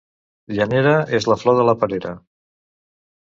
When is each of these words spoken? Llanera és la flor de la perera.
Llanera 0.59 0.93
és 1.17 1.27
la 1.31 1.37
flor 1.43 1.59
de 1.59 1.65
la 1.69 1.77
perera. 1.83 2.13